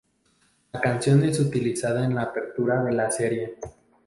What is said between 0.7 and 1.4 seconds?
La canción es